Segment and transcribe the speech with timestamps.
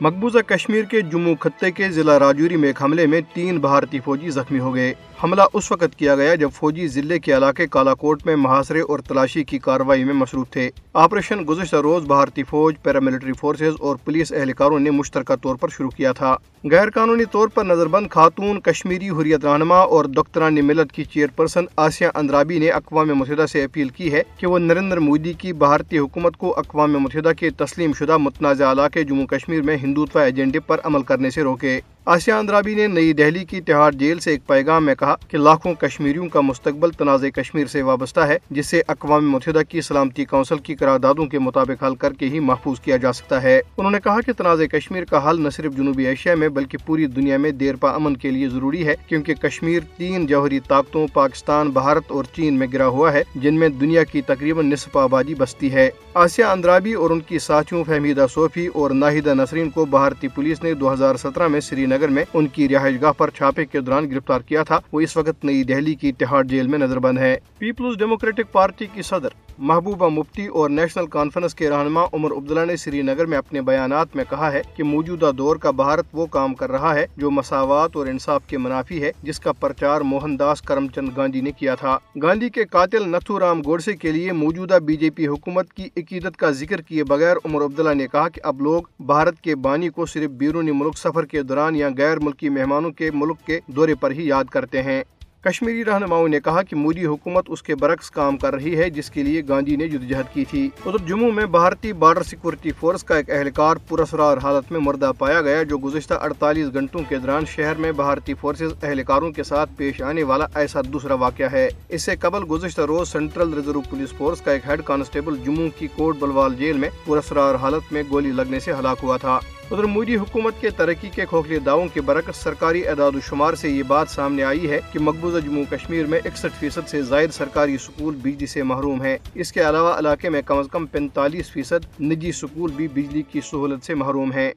[0.00, 4.30] مقبوضہ کشمیر کے جموں خطے کے ضلع راجوری میں ایک حملے میں تین بھارتی فوجی
[4.30, 8.26] زخمی ہو گئے۔ حملہ اس وقت کیا گیا جب فوجی ضلع کے علاقے کالا کوٹ
[8.26, 13.32] میں محاصرے اور تلاشی کی کارروائی میں مصروف تھے۔ آپریشن گزشتہ روز بھارتی فوج، پیراملٹری
[13.32, 17.64] فورسز اور پولیس اہلکاروں نے مشترکہ طور پر شروع کیا تھا۔ غیر قانونی طور پر
[17.64, 22.68] نظر بند خاتون، کشمیری حریت رہنما اور دختران ملت کی چیئر پرسن آسیہ اندرابی نے
[22.68, 26.92] اقوام متحدہ سے اپیل کی ہے کہ وہ نریندر مودی کی بھارتی حکومت کو اقوام
[26.92, 31.42] متحدہ کے تسلیم شدہ متنازع علاقے جموں کشمیر میں ہندوتوا ایجنڈے پر عمل کرنے سے
[31.42, 35.38] روکے۔ آسیہ اندرابی نے نئی دہلی کی تہاڑ جیل سے ایک پیغام میں کہا کہ
[35.38, 40.58] لاکھوں کشمیریوں کا مستقبل تنازع کشمیر سے وابستہ ہے جسے اقوام متحدہ کی سلامتی کونسل
[40.58, 43.98] کی قراردادوں کے مطابق حل کر کے ہی محفوظ کیا جا سکتا ہے۔ انہوں نے
[44.04, 47.50] کہا کہ تنازع کشمیر کا حل نہ صرف جنوبی ایشیا میں بلکہ پوری دنیا میں
[47.50, 52.24] دیر پا امن کے لیے ضروری ہے، کیونکہ کشمیر تین جوہری طاقتوں، پاکستان، بھارت اور
[52.36, 56.44] چین میں گرا ہوا ہے، جن میں دنیا کی تقریباً نصف آبادی بستی ہے۔ آسیہ
[56.44, 60.92] اندرابی اور ان کی ساتھیوں فہمیدہ صوفی اور ناہدہ نسرین کو بھارتی پولیس نے دو
[60.92, 64.40] ہزار سترہ میں سری نگر میں ان کی رہائش گاہ پر چھاپے کے دوران گرفتار
[64.40, 67.98] کیا تھا۔ وہ اس وقت نئی دہلی کی تہاڑ جیل میں نظر بند ہے پیپلز
[67.98, 69.28] ڈیموکریٹک پارٹی کی صدر
[69.60, 74.16] محبوبہ مفتی اور نیشنل کانفرنس کے رہنما عمر عبداللہ نے سری نگر میں اپنے بیانات
[74.16, 77.96] میں کہا ہے کہ موجودہ دور کا بھارت وہ کام کر رہا ہے جو مساوات
[77.96, 81.74] اور انصاف کے منافی ہے، جس کا پرچار موہن داس کرم چند گاندھی نے کیا
[81.74, 85.88] تھا۔ گاندھی کے قاتل نتھو رام گوڈسے کے لیے موجودہ بی جے پی حکومت کی
[85.96, 89.88] عقیدت کا ذکر کیے بغیر عمر عبداللہ نے کہا کہ اب لوگ بھارت کے بانی
[89.88, 93.94] کو صرف بیرونی ملک سفر کے دوران یا غیر ملکی مہمانوں کے ملک کے دورے
[93.94, 95.02] پر ہی یاد کرتے ہیں۔
[95.44, 99.10] کشمیری رہنماؤں نے کہا کہ مودی حکومت اس کے برعکس کام کر رہی ہے، جس
[99.10, 103.16] کے لیے گاندھی نے جدوجہد کی تھی۔ ادھر جموں میں بھارتی بارڈر سیکورٹی فورس کا
[103.16, 107.74] ایک اہلکار پراسرار حالت میں مردہ پایا گیا، جو گزشتہ اڑتالیس گھنٹوں کے دوران شہر
[107.74, 112.16] میں بھارتی فورسز اہلکاروں کے ساتھ پیش آنے والا ایسا دوسرا واقعہ ہے۔ اس سے
[112.16, 116.54] قبل گزشتہ روز سینٹرل ریزرو پولیس فورس کا ایک ہیڈ کانسٹیبل جموں کی کوٹ بلوال
[116.54, 119.38] جیل میں پراسرار حالت میں گولی لگنے سے ہلاک ہوا تھا۔
[119.70, 123.70] ادھر مودی حکومت کے ترقی کے کھوکھلے دعووں کے برعکس سرکاری اعداد و شمار سے
[123.70, 127.76] یہ بات سامنے آئی ہے کہ مقبوضہ جموں کشمیر میں اکسٹھ فیصد سے زائد سرکاری
[127.78, 132.00] سکول بجلی سے محروم ہیں۔ اس کے علاوہ علاقے میں کم از کم پینتالیس فیصد
[132.00, 134.52] نجی سکول بھی بجلی کی سہولت سے محروم ہیں۔